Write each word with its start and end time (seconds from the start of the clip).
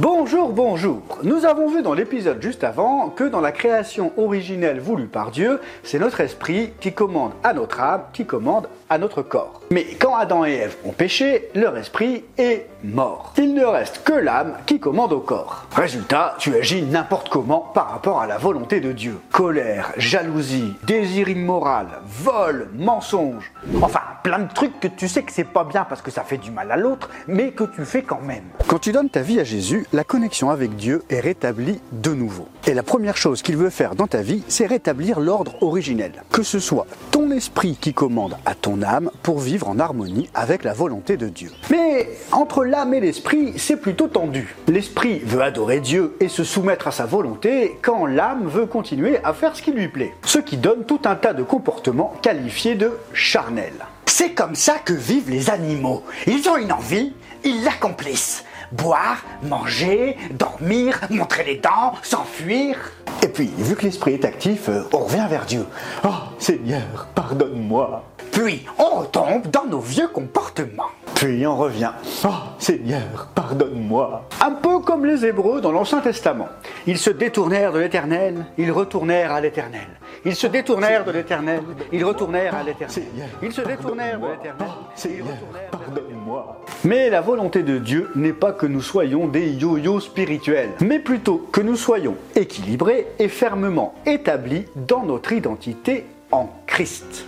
Bonjour, 0.00 0.52
bonjour. 0.52 1.02
Nous 1.22 1.44
avons 1.44 1.68
vu 1.68 1.80
dans 1.80 1.94
l'épisode 1.94 2.42
juste 2.42 2.64
avant 2.64 3.10
que 3.10 3.22
dans 3.22 3.40
la 3.40 3.52
création 3.52 4.12
originelle 4.16 4.80
voulue 4.80 5.06
par 5.06 5.30
Dieu, 5.30 5.60
c'est 5.84 6.00
notre 6.00 6.20
esprit 6.20 6.72
qui 6.80 6.92
commande 6.92 7.30
à 7.44 7.54
notre 7.54 7.78
âme, 7.78 8.02
qui 8.12 8.26
commande 8.26 8.68
à 8.90 8.98
notre 8.98 9.22
corps. 9.22 9.60
Mais 9.70 9.84
quand 10.00 10.16
Adam 10.16 10.44
et 10.44 10.54
Ève 10.54 10.76
ont 10.84 10.90
péché, 10.90 11.48
leur 11.54 11.76
esprit 11.76 12.24
est 12.38 12.66
mort. 12.82 13.34
Il 13.38 13.54
ne 13.54 13.64
reste 13.64 14.02
que 14.02 14.14
l'âme 14.14 14.54
qui 14.66 14.80
commande 14.80 15.12
au 15.12 15.20
corps. 15.20 15.66
Résultat, 15.70 16.34
tu 16.40 16.56
agis 16.56 16.82
n'importe 16.82 17.28
comment 17.28 17.60
par 17.60 17.90
rapport 17.90 18.20
à 18.20 18.26
la 18.26 18.36
volonté 18.36 18.80
de 18.80 18.90
Dieu. 18.90 19.16
Colère, 19.30 19.92
jalousie, 19.96 20.74
désir 20.82 21.28
immoral, 21.28 21.86
vol, 22.04 22.68
mensonge. 22.74 23.52
Enfin, 23.80 24.00
plein 24.24 24.38
de 24.38 24.52
trucs 24.52 24.80
que 24.80 24.88
tu 24.88 25.06
sais 25.06 25.22
que 25.22 25.30
c'est 25.30 25.44
pas 25.44 25.64
bien 25.64 25.84
parce 25.84 26.00
que 26.00 26.10
ça 26.10 26.22
fait 26.22 26.38
du 26.38 26.50
mal 26.50 26.72
à 26.72 26.76
l'autre, 26.78 27.10
mais 27.28 27.50
que 27.50 27.64
tu 27.64 27.84
fais 27.84 28.02
quand 28.02 28.22
même. 28.22 28.44
Quand 28.66 28.78
tu 28.78 28.90
donnes 28.90 29.10
ta 29.10 29.20
vie 29.20 29.38
à 29.38 29.44
Jésus, 29.44 29.86
la 29.92 30.02
connexion 30.02 30.48
avec 30.48 30.76
Dieu 30.76 31.02
est 31.10 31.20
rétablie 31.20 31.78
de 31.92 32.14
nouveau. 32.14 32.48
Et 32.66 32.72
la 32.72 32.82
première 32.82 33.18
chose 33.18 33.42
qu'il 33.42 33.58
veut 33.58 33.68
faire 33.68 33.94
dans 33.94 34.06
ta 34.06 34.22
vie, 34.22 34.42
c'est 34.48 34.64
rétablir 34.64 35.20
l'ordre 35.20 35.62
originel. 35.62 36.24
Que 36.32 36.42
ce 36.42 36.58
soit 36.58 36.86
ton 37.10 37.30
esprit 37.32 37.76
qui 37.78 37.92
commande 37.92 38.38
à 38.46 38.54
ton 38.54 38.80
âme 38.80 39.10
pour 39.22 39.40
vivre 39.40 39.68
en 39.68 39.78
harmonie 39.78 40.30
avec 40.32 40.64
la 40.64 40.72
volonté 40.72 41.18
de 41.18 41.28
Dieu. 41.28 41.50
Mais 41.70 42.08
entre 42.32 42.64
l'âme 42.64 42.94
et 42.94 43.00
l'esprit, 43.00 43.52
c'est 43.58 43.76
plutôt 43.76 44.08
tendu. 44.08 44.56
L'esprit 44.68 45.18
veut 45.18 45.42
adorer 45.42 45.80
Dieu 45.80 46.16
et 46.20 46.28
se 46.28 46.44
soumettre 46.44 46.88
à 46.88 46.92
sa 46.92 47.04
volonté 47.04 47.76
quand 47.82 48.06
l'âme 48.06 48.48
veut 48.48 48.64
continuer 48.64 49.18
à 49.22 49.34
faire 49.34 49.54
ce 49.54 49.60
qui 49.60 49.72
lui 49.72 49.88
plaît. 49.88 50.14
Ce 50.24 50.38
qui 50.38 50.56
donne 50.56 50.84
tout 50.86 51.00
un 51.04 51.14
tas 51.14 51.34
de 51.34 51.42
comportements 51.42 52.14
qualifiés 52.22 52.74
de 52.74 52.92
charnels. 53.12 53.84
C'est 54.06 54.32
comme 54.32 54.54
ça 54.54 54.78
que 54.78 54.92
vivent 54.92 55.30
les 55.30 55.50
animaux. 55.50 56.02
Ils 56.26 56.48
ont 56.48 56.56
une 56.56 56.72
envie, 56.72 57.12
ils 57.44 57.64
l'accomplissent. 57.64 58.44
Boire, 58.72 59.22
manger, 59.42 60.16
dormir, 60.32 61.00
montrer 61.10 61.44
les 61.44 61.56
dents, 61.56 61.94
s'enfuir. 62.02 62.76
Et 63.22 63.28
puis, 63.28 63.50
vu 63.56 63.76
que 63.76 63.82
l'esprit 63.82 64.14
est 64.14 64.24
actif, 64.24 64.68
euh, 64.68 64.82
on 64.92 64.98
revient 64.98 65.26
vers 65.28 65.46
Dieu. 65.46 65.66
Oh 66.04 66.08
Seigneur, 66.38 67.06
pardonne-moi. 67.14 68.04
Puis 68.32 68.66
on 68.78 69.00
retombe 69.00 69.46
dans 69.50 69.64
nos 69.66 69.80
vieux 69.80 70.08
comportements. 70.08 70.90
Puis 71.14 71.46
on 71.46 71.56
revient. 71.56 71.92
Oh 72.24 72.28
Seigneur, 72.58 73.28
pardonne-moi. 73.34 74.28
Un 74.40 74.50
peu 74.52 74.80
comme 74.80 75.06
les 75.06 75.24
Hébreux 75.24 75.60
dans 75.60 75.72
l'Ancien 75.72 76.00
Testament. 76.00 76.48
Ils 76.86 76.98
se 76.98 77.10
détournèrent 77.10 77.72
de 77.72 77.78
l'Éternel, 77.78 78.46
ils 78.58 78.72
retournèrent 78.72 79.32
à 79.32 79.40
l'Éternel. 79.40 79.86
Ils 80.24 80.34
se 80.34 80.46
détournèrent 80.46 81.04
de 81.04 81.12
l'Éternel, 81.12 81.62
ils 81.92 82.04
retournèrent 82.04 82.54
à 82.54 82.62
l'Éternel. 82.62 83.04
Ils 83.42 83.52
se 83.52 83.60
détournèrent 83.60 84.18
de 84.18 84.26
l'Éternel, 84.26 84.68
retournèrent 84.96 85.70
pardonne-moi. 85.70 86.64
Mais 86.84 87.10
la 87.10 87.20
volonté 87.20 87.62
de 87.62 87.78
Dieu 87.78 88.10
n'est 88.14 88.32
pas 88.32 88.52
que 88.52 88.66
nous 88.66 88.82
soyons 88.82 89.28
des 89.28 89.50
yo-yo 89.50 90.00
spirituels, 90.00 90.70
mais 90.80 90.98
plutôt 90.98 91.48
que 91.52 91.60
nous 91.60 91.76
soyons 91.76 92.16
équilibrés 92.34 93.06
et 93.18 93.28
fermement 93.28 93.94
établis 94.06 94.64
dans 94.74 95.04
notre 95.04 95.32
identité 95.32 96.06
en 96.30 96.48
Christ. 96.66 97.26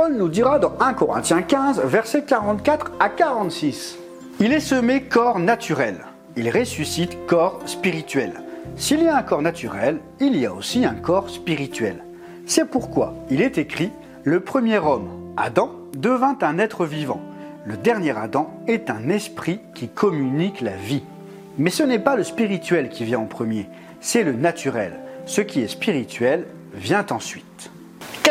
Paul 0.00 0.14
nous 0.14 0.28
dira 0.28 0.60
dans 0.60 0.74
1 0.78 0.94
Corinthiens 0.94 1.42
15, 1.42 1.82
versets 1.84 2.22
44 2.22 2.92
à 3.00 3.08
46. 3.08 3.98
Il 4.38 4.52
est 4.52 4.60
semé 4.60 5.02
corps 5.02 5.40
naturel, 5.40 6.04
il 6.36 6.48
ressuscite 6.56 7.26
corps 7.26 7.60
spirituel. 7.66 8.34
S'il 8.76 9.02
y 9.02 9.08
a 9.08 9.16
un 9.16 9.22
corps 9.22 9.42
naturel, 9.42 9.98
il 10.20 10.36
y 10.36 10.46
a 10.46 10.54
aussi 10.54 10.84
un 10.84 10.94
corps 10.94 11.28
spirituel. 11.28 12.04
C'est 12.46 12.70
pourquoi 12.70 13.14
il 13.28 13.42
est 13.42 13.58
écrit, 13.58 13.90
le 14.22 14.38
premier 14.38 14.78
homme, 14.78 15.08
Adam, 15.36 15.72
devint 15.94 16.38
un 16.42 16.58
être 16.60 16.86
vivant. 16.86 17.20
Le 17.64 17.76
dernier 17.76 18.16
Adam 18.16 18.54
est 18.68 18.90
un 18.90 19.08
esprit 19.08 19.58
qui 19.74 19.88
communique 19.88 20.60
la 20.60 20.76
vie. 20.76 21.02
Mais 21.58 21.70
ce 21.70 21.82
n'est 21.82 21.98
pas 21.98 22.14
le 22.14 22.22
spirituel 22.22 22.88
qui 22.88 23.02
vient 23.04 23.18
en 23.18 23.26
premier, 23.26 23.66
c'est 24.00 24.22
le 24.22 24.34
naturel. 24.34 24.92
Ce 25.26 25.40
qui 25.40 25.60
est 25.60 25.66
spirituel 25.66 26.46
vient 26.72 27.04
ensuite. 27.10 27.72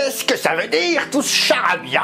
Qu'est-ce 0.08 0.24
que 0.24 0.38
ça 0.38 0.56
veut 0.56 0.70
dire 0.70 1.10
tout 1.12 1.22
ce 1.22 1.36
charabia? 1.36 2.04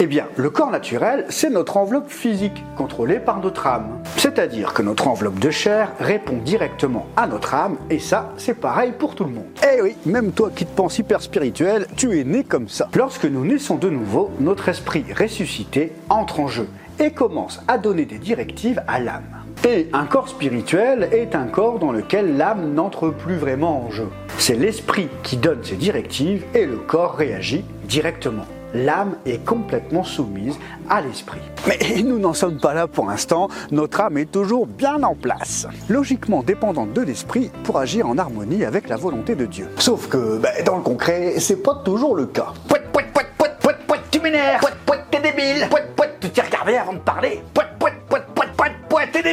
Eh 0.00 0.08
bien, 0.08 0.26
le 0.34 0.50
corps 0.50 0.72
naturel, 0.72 1.26
c'est 1.28 1.48
notre 1.48 1.76
enveloppe 1.76 2.10
physique, 2.10 2.64
contrôlée 2.76 3.20
par 3.20 3.38
notre 3.38 3.68
âme. 3.68 4.02
C'est-à-dire 4.16 4.74
que 4.74 4.82
notre 4.82 5.06
enveloppe 5.06 5.38
de 5.38 5.48
chair 5.48 5.92
répond 6.00 6.38
directement 6.38 7.06
à 7.16 7.28
notre 7.28 7.54
âme, 7.54 7.76
et 7.88 8.00
ça, 8.00 8.32
c'est 8.36 8.54
pareil 8.54 8.94
pour 8.98 9.14
tout 9.14 9.22
le 9.22 9.30
monde. 9.30 9.46
Eh 9.62 9.80
oui, 9.80 9.96
même 10.06 10.32
toi 10.32 10.50
qui 10.52 10.66
te 10.66 10.74
penses 10.74 10.98
hyper 10.98 11.22
spirituel, 11.22 11.86
tu 11.96 12.18
es 12.18 12.24
né 12.24 12.42
comme 12.42 12.68
ça. 12.68 12.88
Lorsque 12.96 13.26
nous 13.26 13.44
naissons 13.44 13.76
de 13.76 13.90
nouveau, 13.90 14.32
notre 14.40 14.68
esprit 14.68 15.04
ressuscité 15.16 15.92
entre 16.08 16.40
en 16.40 16.48
jeu 16.48 16.68
et 16.98 17.12
commence 17.12 17.60
à 17.68 17.78
donner 17.78 18.06
des 18.06 18.18
directives 18.18 18.82
à 18.88 18.98
l'âme. 18.98 19.39
Et 19.68 19.88
un 19.92 20.06
corps 20.06 20.28
spirituel 20.28 21.10
est 21.12 21.34
un 21.34 21.44
corps 21.44 21.78
dans 21.78 21.92
lequel 21.92 22.38
l'âme 22.38 22.72
n'entre 22.72 23.10
plus 23.10 23.36
vraiment 23.36 23.84
en 23.84 23.90
jeu. 23.90 24.08
C'est 24.38 24.54
l'esprit 24.54 25.08
qui 25.22 25.36
donne 25.36 25.62
ses 25.62 25.76
directives 25.76 26.44
et 26.54 26.64
le 26.64 26.78
corps 26.78 27.14
réagit 27.14 27.62
directement. 27.84 28.46
L'âme 28.72 29.16
est 29.26 29.44
complètement 29.44 30.02
soumise 30.02 30.56
à 30.88 31.02
l'esprit. 31.02 31.40
Mais 31.66 32.02
nous 32.02 32.18
n'en 32.18 32.32
sommes 32.32 32.58
pas 32.58 32.72
là 32.72 32.86
pour 32.86 33.06
l'instant, 33.06 33.48
notre 33.70 34.00
âme 34.00 34.16
est 34.16 34.32
toujours 34.32 34.66
bien 34.66 35.02
en 35.02 35.14
place, 35.14 35.66
logiquement 35.90 36.42
dépendante 36.42 36.94
de 36.94 37.02
l'esprit 37.02 37.50
pour 37.64 37.78
agir 37.78 38.08
en 38.08 38.16
harmonie 38.16 38.64
avec 38.64 38.88
la 38.88 38.96
volonté 38.96 39.34
de 39.34 39.44
Dieu. 39.44 39.68
Sauf 39.76 40.08
que 40.08 40.38
ben, 40.38 40.52
dans 40.64 40.76
le 40.76 40.82
concret, 40.82 41.34
c'est 41.38 41.62
pas 41.62 41.74
toujours 41.84 42.16
le 42.16 42.26
cas. 42.26 42.54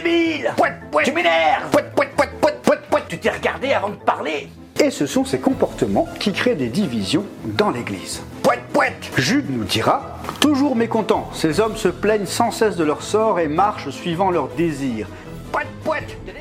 Débile. 0.01 0.53
Pouet, 0.55 0.73
pouet, 0.91 1.03
tu 1.03 1.11
m'énerves. 1.11 1.69
Pouet, 1.71 1.83
pouet, 1.95 2.09
pouet, 2.15 2.29
pouet, 2.41 2.53
pouet, 2.63 2.77
pouet, 2.89 3.01
tu 3.07 3.17
t'es 3.17 3.29
regardé 3.29 3.73
avant 3.73 3.89
de 3.89 3.95
parler. 3.95 4.49
Et 4.79 4.91
ce 4.91 5.05
sont 5.05 5.25
ces 5.25 5.39
comportements 5.39 6.07
qui 6.19 6.33
créent 6.33 6.55
des 6.55 6.69
divisions 6.69 7.25
dans 7.45 7.71
l'Église. 7.71 8.21
Pouet, 8.43 8.59
pouet. 8.73 8.93
Jude 9.17 9.49
nous 9.49 9.63
dira 9.63 10.19
Toujours 10.39 10.75
mécontents, 10.75 11.29
ces 11.33 11.59
hommes 11.59 11.77
se 11.77 11.87
plaignent 11.87 12.25
sans 12.25 12.51
cesse 12.51 12.75
de 12.75 12.83
leur 12.83 13.01
sort 13.01 13.39
et 13.39 13.47
marchent 13.47 13.89
suivant 13.89 14.29
leurs 14.29 14.49
désirs. 14.49 15.07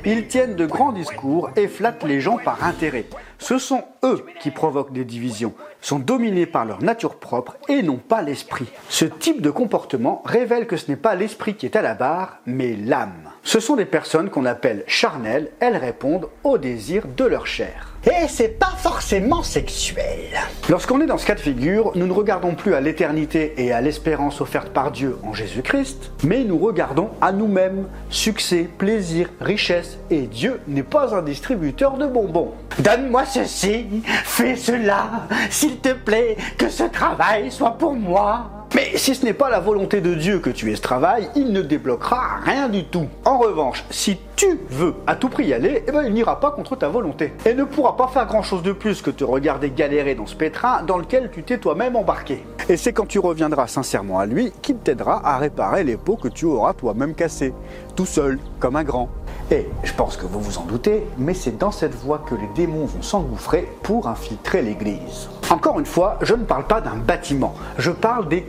Ils 0.05 0.29
tiennent 0.29 0.57
de 0.57 0.67
grands 0.67 0.93
discours 0.93 1.51
et 1.57 1.67
flattent 1.69 2.05
les 2.05 2.21
gens 2.21 2.39
par 2.39 2.63
intérêt. 2.65 3.07
Ce 3.39 3.59
sont 3.59 3.85
eux 4.05 4.25
qui 4.41 4.51
provoquent 4.51 4.93
des 4.93 5.05
divisions, 5.05 5.55
sont 5.81 5.99
dominés 5.99 6.47
par 6.47 6.65
leur 6.65 6.83
nature 6.83 7.17
propre 7.17 7.57
et 7.69 7.83
non 7.83 7.97
pas 7.97 8.23
l'esprit. 8.23 8.67
Ce 8.89 9.05
type 9.05 9.43
de 9.43 9.51
comportement 9.51 10.23
révèle 10.25 10.67
que 10.67 10.77
ce 10.77 10.91
n'est 10.91 10.97
pas 10.97 11.15
l'esprit 11.15 11.55
qui 11.55 11.67
est 11.67 11.77
à 11.77 11.83
la 11.83 11.95
barre, 11.95 12.39
mais 12.47 12.77
l'âme. 12.77 13.31
Ce 13.47 13.61
sont 13.61 13.77
des 13.77 13.85
personnes 13.85 14.29
qu'on 14.29 14.45
appelle 14.45 14.83
charnelles, 14.89 15.53
elles 15.61 15.77
répondent 15.77 16.29
aux 16.43 16.59
désirs 16.59 17.05
de 17.17 17.25
leur 17.25 17.47
chair. 17.47 17.93
Et 18.05 18.27
c'est 18.27 18.59
pas 18.59 18.73
forcément 18.77 19.45
sexuel. 19.45 20.37
Lorsqu'on 20.69 21.01
est 21.01 21.07
dans 21.07 21.17
ce 21.17 21.27
cas 21.27 21.37
de 21.37 21.41
figure, 21.41 21.93
nous 21.95 22.09
ne 22.09 22.13
regardons 22.13 22.57
plus 22.57 22.75
à 22.75 22.81
l'éternité 22.81 23.55
et 23.57 23.73
à 23.73 23.81
l'espérance 23.81 24.41
offerte 24.41 24.71
par 24.71 24.91
Dieu 24.91 25.17
en 25.23 25.33
Jésus-Christ, 25.33 26.11
mais 26.25 26.43
nous 26.43 26.59
regardons 26.59 27.11
à 27.21 27.31
nous-mêmes, 27.31 27.87
succès, 28.11 28.69
plaisir, 28.79 29.29
richesse, 29.41 29.97
et 30.11 30.23
Dieu 30.23 30.61
n'est 30.67 30.83
pas 30.83 31.15
un 31.15 31.23
distributeur 31.23 31.99
de 31.99 32.07
bonbons. 32.07 32.53
Donne-moi 32.81 33.27
ceci, 33.27 33.87
fais 34.25 34.57
cela, 34.57 35.29
s'il 35.51 35.79
te 35.79 35.93
plaît, 35.93 36.37
que 36.59 36.69
ce 36.69 36.83
travail 36.83 37.53
soit 37.53 37.79
pour 37.79 37.95
moi. 37.95 38.56
Mais 38.77 38.91
si 38.97 39.15
ce 39.15 39.25
n'est 39.25 39.33
pas 39.33 39.49
la 39.49 39.59
volonté 39.59 40.03
de 40.03 40.13
Dieu 40.13 40.39
que 40.39 40.51
tu 40.51 40.71
aies 40.71 40.77
ce 40.77 40.83
travail, 40.83 41.31
il 41.35 41.51
ne 41.51 41.63
débloquera 41.63 42.41
rien 42.45 42.69
du 42.69 42.85
tout. 42.85 43.07
En 43.25 43.39
revanche, 43.39 43.87
si 43.89 44.19
tu 44.37 44.61
veux 44.69 44.93
à 45.07 45.17
tout 45.17 45.31
prix 45.31 45.47
y 45.47 45.55
aller, 45.55 45.83
eh 45.89 45.93
ben, 45.93 46.03
il 46.03 46.13
n'ira 46.13 46.41
pas 46.41 46.51
contre 46.51 46.77
ta 46.77 46.91
volonté. 46.91 47.33
Et 47.47 47.55
ne 47.55 47.65
pourra 47.65 47.97
pas 47.97 48.09
faire 48.09 48.27
grand 48.27 48.43
chose 48.43 48.63
de 48.63 48.73
plus 48.73 49.01
que 49.01 49.11
te 49.11 49.25
regarder 49.25 49.71
galérer 49.71 50.15
dans 50.15 50.27
ce 50.27 50.37
pétrin 50.37 50.83
dans 50.83 50.99
lequel 50.99 51.31
tu 51.33 51.43
t'es 51.43 51.57
toi-même 51.57 51.97
embarqué. 51.97 52.45
Et 52.69 52.77
c'est 52.77 52.93
quand 52.93 53.07
tu 53.07 53.19
reviendras 53.19 53.67
sincèrement 53.67 54.19
à 54.19 54.27
lui 54.27 54.53
qu'il 54.61 54.77
t'aidera 54.77 55.27
à 55.27 55.39
réparer 55.39 55.83
les 55.83 55.97
pots 55.97 56.17
que 56.17 56.29
tu 56.29 56.45
auras 56.45 56.75
toi-même 56.75 57.15
cassés. 57.15 57.55
Tout 57.95 58.05
seul, 58.05 58.39
comme 58.61 58.77
un 58.77 58.85
grand. 58.85 59.09
Et 59.51 59.69
je 59.85 59.93
pense 59.93 60.17
que 60.17 60.27
vous 60.27 60.41
vous 60.41 60.59
en 60.59 60.65
doutez, 60.65 61.07
mais 61.17 61.33
c'est 61.33 61.57
dans 61.57 61.71
cette 61.71 61.95
voie 61.95 62.19
que 62.19 62.35
les 62.35 62.49
démons 62.57 62.85
vont 62.85 63.03
s'engouffrer 63.03 63.69
pour 63.83 64.09
infiltrer 64.09 64.61
l'Église. 64.61 65.29
Encore 65.49 65.79
une 65.79 65.87
fois, 65.87 66.19
je 66.23 66.35
ne 66.35 66.43
parle 66.43 66.67
pas 66.67 66.81
d'un 66.81 66.97
bâtiment, 66.97 67.55
je 67.79 67.93
parle 67.93 68.29
des 68.29 68.43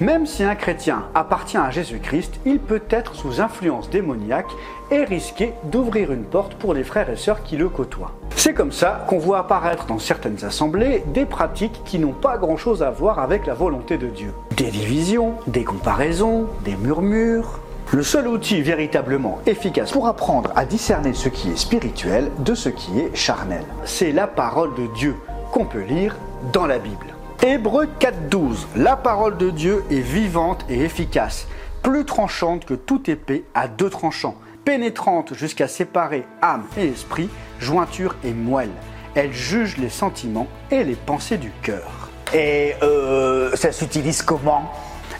Même 0.00 0.26
si 0.26 0.44
un 0.44 0.54
chrétien 0.54 1.04
appartient 1.14 1.56
à 1.56 1.70
Jésus-Christ, 1.70 2.40
il 2.46 2.60
peut 2.60 2.82
être 2.88 3.14
sous 3.14 3.40
influence 3.40 3.90
démoniaque 3.90 4.50
et 4.90 5.04
risquer 5.04 5.54
d'ouvrir 5.64 6.12
une 6.12 6.24
porte 6.24 6.54
pour 6.54 6.72
les 6.72 6.84
frères 6.84 7.10
et 7.10 7.16
sœurs 7.16 7.42
qui 7.42 7.56
le 7.56 7.68
côtoient. 7.68 8.12
C'est 8.36 8.54
comme 8.54 8.72
ça 8.72 9.04
qu'on 9.08 9.18
voit 9.18 9.40
apparaître 9.40 9.86
dans 9.86 9.98
certaines 9.98 10.44
assemblées 10.44 11.02
des 11.08 11.24
pratiques 11.24 11.82
qui 11.84 11.98
n'ont 11.98 12.12
pas 12.12 12.38
grand-chose 12.38 12.82
à 12.82 12.90
voir 12.90 13.18
avec 13.18 13.46
la 13.46 13.54
volonté 13.54 13.98
de 13.98 14.06
Dieu. 14.06 14.32
Des 14.56 14.70
divisions, 14.70 15.34
des 15.46 15.64
comparaisons, 15.64 16.46
des 16.64 16.76
murmures, 16.76 17.60
le 17.92 18.04
seul 18.04 18.28
outil 18.28 18.62
véritablement 18.62 19.40
efficace 19.46 19.90
pour 19.90 20.06
apprendre 20.06 20.52
à 20.54 20.64
discerner 20.64 21.12
ce 21.12 21.28
qui 21.28 21.50
est 21.50 21.58
spirituel 21.58 22.30
de 22.38 22.54
ce 22.54 22.68
qui 22.68 23.00
est 23.00 23.14
charnel, 23.16 23.64
c'est 23.84 24.12
la 24.12 24.28
parole 24.28 24.74
de 24.74 24.86
Dieu 24.94 25.16
qu'on 25.50 25.64
peut 25.64 25.82
lire 25.82 26.14
dans 26.52 26.66
la 26.66 26.78
Bible. 26.78 27.06
Hébreu 27.42 27.88
4.12 27.98 28.66
La 28.76 28.96
parole 28.96 29.38
de 29.38 29.48
Dieu 29.48 29.82
est 29.90 30.00
vivante 30.00 30.66
et 30.68 30.80
efficace, 30.80 31.48
plus 31.82 32.04
tranchante 32.04 32.66
que 32.66 32.74
toute 32.74 33.08
épée 33.08 33.46
à 33.54 33.66
deux 33.66 33.88
tranchants, 33.88 34.36
pénétrante 34.66 35.32
jusqu'à 35.32 35.66
séparer 35.66 36.26
âme 36.42 36.66
et 36.76 36.88
esprit, 36.88 37.30
jointure 37.58 38.16
et 38.24 38.34
moelle. 38.34 38.74
Elle 39.14 39.32
juge 39.32 39.78
les 39.78 39.88
sentiments 39.88 40.48
et 40.70 40.84
les 40.84 40.96
pensées 40.96 41.38
du 41.38 41.50
cœur. 41.62 42.10
Et 42.34 42.74
euh, 42.82 43.56
ça 43.56 43.72
s'utilise 43.72 44.20
comment? 44.20 44.70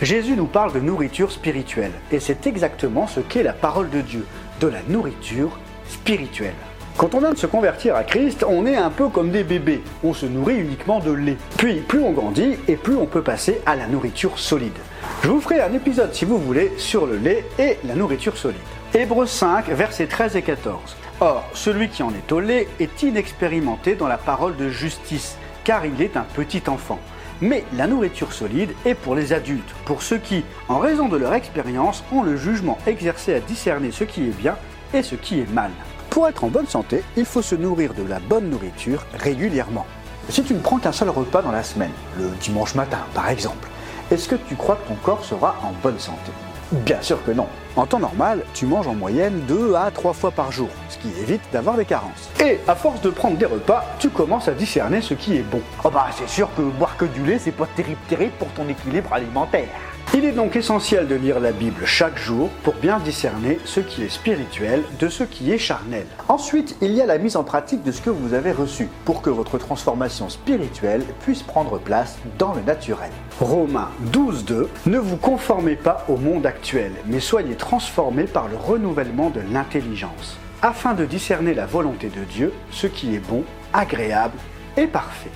Jésus 0.02 0.36
nous 0.36 0.46
parle 0.46 0.74
de 0.74 0.80
nourriture 0.80 1.32
spirituelle, 1.32 1.92
et 2.12 2.20
c'est 2.20 2.46
exactement 2.46 3.06
ce 3.06 3.20
qu'est 3.20 3.42
la 3.42 3.54
parole 3.54 3.88
de 3.88 4.02
Dieu, 4.02 4.26
de 4.60 4.66
la 4.66 4.82
nourriture 4.90 5.58
spirituelle. 5.88 6.52
Quand 7.00 7.14
on 7.14 7.20
vient 7.20 7.32
de 7.32 7.38
se 7.38 7.46
convertir 7.46 7.96
à 7.96 8.04
Christ, 8.04 8.44
on 8.46 8.66
est 8.66 8.76
un 8.76 8.90
peu 8.90 9.08
comme 9.08 9.30
des 9.30 9.42
bébés, 9.42 9.82
on 10.04 10.12
se 10.12 10.26
nourrit 10.26 10.58
uniquement 10.58 10.98
de 10.98 11.10
lait. 11.10 11.38
Puis 11.56 11.76
plus 11.76 12.00
on 12.00 12.12
grandit 12.12 12.58
et 12.68 12.76
plus 12.76 12.94
on 12.94 13.06
peut 13.06 13.22
passer 13.22 13.62
à 13.64 13.74
la 13.74 13.86
nourriture 13.86 14.38
solide. 14.38 14.76
Je 15.22 15.30
vous 15.30 15.40
ferai 15.40 15.62
un 15.62 15.72
épisode 15.72 16.12
si 16.12 16.26
vous 16.26 16.36
voulez 16.36 16.74
sur 16.76 17.06
le 17.06 17.16
lait 17.16 17.46
et 17.58 17.78
la 17.86 17.94
nourriture 17.94 18.36
solide. 18.36 18.60
Hébreux 18.92 19.24
5, 19.24 19.70
versets 19.70 20.08
13 20.08 20.36
et 20.36 20.42
14. 20.42 20.94
Or, 21.20 21.48
celui 21.54 21.88
qui 21.88 22.02
en 22.02 22.10
est 22.10 22.32
au 22.32 22.40
lait 22.40 22.68
est 22.80 23.02
inexpérimenté 23.02 23.94
dans 23.94 24.06
la 24.06 24.18
parole 24.18 24.58
de 24.58 24.68
justice, 24.68 25.38
car 25.64 25.86
il 25.86 26.02
est 26.02 26.18
un 26.18 26.26
petit 26.34 26.64
enfant. 26.68 26.98
Mais 27.40 27.64
la 27.78 27.86
nourriture 27.86 28.34
solide 28.34 28.72
est 28.84 28.94
pour 28.94 29.14
les 29.14 29.32
adultes, 29.32 29.74
pour 29.86 30.02
ceux 30.02 30.18
qui, 30.18 30.44
en 30.68 30.78
raison 30.78 31.08
de 31.08 31.16
leur 31.16 31.32
expérience, 31.32 32.04
ont 32.12 32.22
le 32.22 32.36
jugement 32.36 32.76
exercé 32.86 33.32
à 33.32 33.40
discerner 33.40 33.90
ce 33.90 34.04
qui 34.04 34.24
est 34.24 34.38
bien 34.38 34.58
et 34.92 35.02
ce 35.02 35.14
qui 35.14 35.40
est 35.40 35.50
mal. 35.50 35.70
Pour 36.10 36.26
être 36.26 36.42
en 36.42 36.48
bonne 36.48 36.66
santé, 36.66 37.04
il 37.16 37.24
faut 37.24 37.40
se 37.40 37.54
nourrir 37.54 37.94
de 37.94 38.02
la 38.02 38.18
bonne 38.18 38.50
nourriture 38.50 39.06
régulièrement. 39.14 39.86
Si 40.28 40.42
tu 40.42 40.54
ne 40.54 40.58
prends 40.58 40.78
qu'un 40.78 40.90
seul 40.90 41.08
repas 41.08 41.40
dans 41.40 41.52
la 41.52 41.62
semaine, 41.62 41.92
le 42.18 42.28
dimanche 42.40 42.74
matin 42.74 42.98
par 43.14 43.30
exemple, 43.30 43.68
est-ce 44.10 44.28
que 44.28 44.34
tu 44.34 44.56
crois 44.56 44.74
que 44.74 44.88
ton 44.88 44.96
corps 44.96 45.24
sera 45.24 45.54
en 45.62 45.72
bonne 45.84 46.00
santé? 46.00 46.32
Bien 46.72 47.00
sûr 47.00 47.24
que 47.24 47.30
non. 47.30 47.46
En 47.76 47.86
temps 47.86 48.00
normal, 48.00 48.44
tu 48.54 48.66
manges 48.66 48.88
en 48.88 48.94
moyenne 48.94 49.40
2 49.46 49.74
à 49.74 49.90
3 49.92 50.12
fois 50.12 50.32
par 50.32 50.50
jour, 50.50 50.68
ce 50.88 50.98
qui 50.98 51.08
évite 51.20 51.42
d'avoir 51.52 51.76
des 51.76 51.84
carences. 51.84 52.28
Et 52.40 52.58
à 52.66 52.74
force 52.74 53.00
de 53.02 53.10
prendre 53.10 53.36
des 53.36 53.46
repas, 53.46 53.84
tu 54.00 54.10
commences 54.10 54.48
à 54.48 54.52
discerner 54.52 55.00
ce 55.00 55.14
qui 55.14 55.36
est 55.36 55.42
bon. 55.42 55.62
Oh 55.84 55.90
bah 55.90 56.08
c'est 56.12 56.28
sûr 56.28 56.48
que 56.56 56.62
boire 56.62 56.96
que 56.96 57.04
du 57.04 57.24
lait, 57.24 57.38
c'est 57.38 57.52
pas 57.52 57.66
terrible 57.76 58.00
terrible 58.08 58.34
pour 58.38 58.48
ton 58.48 58.68
équilibre 58.68 59.12
alimentaire. 59.12 59.68
Il 60.12 60.24
est 60.24 60.32
donc 60.32 60.56
essentiel 60.56 61.06
de 61.06 61.14
lire 61.14 61.38
la 61.38 61.52
Bible 61.52 61.86
chaque 61.86 62.18
jour 62.18 62.48
pour 62.64 62.74
bien 62.74 62.98
discerner 62.98 63.60
ce 63.64 63.78
qui 63.78 64.02
est 64.02 64.08
spirituel 64.08 64.82
de 64.98 65.08
ce 65.08 65.22
qui 65.22 65.52
est 65.52 65.58
charnel. 65.58 66.04
Ensuite, 66.26 66.76
il 66.82 66.90
y 66.94 67.00
a 67.00 67.06
la 67.06 67.16
mise 67.16 67.36
en 67.36 67.44
pratique 67.44 67.84
de 67.84 67.92
ce 67.92 68.00
que 68.00 68.10
vous 68.10 68.34
avez 68.34 68.50
reçu 68.50 68.88
pour 69.04 69.22
que 69.22 69.30
votre 69.30 69.56
transformation 69.56 70.28
spirituelle 70.28 71.04
puisse 71.22 71.44
prendre 71.44 71.78
place 71.78 72.18
dans 72.38 72.52
le 72.54 72.62
naturel. 72.62 73.12
Romains 73.40 73.90
12.2 74.12 74.66
Ne 74.86 74.98
vous 74.98 75.16
conformez 75.16 75.76
pas 75.76 76.04
au 76.08 76.16
monde 76.16 76.44
actuel, 76.44 76.90
mais 77.06 77.20
soyez 77.20 77.54
transformés 77.54 78.24
par 78.24 78.48
le 78.48 78.56
renouvellement 78.56 79.30
de 79.30 79.42
l'intelligence, 79.52 80.38
afin 80.60 80.94
de 80.94 81.04
discerner 81.04 81.54
la 81.54 81.66
volonté 81.66 82.08
de 82.08 82.24
Dieu, 82.24 82.52
ce 82.72 82.88
qui 82.88 83.14
est 83.14 83.24
bon, 83.24 83.44
agréable 83.72 84.38
et 84.76 84.88
parfait. 84.88 85.30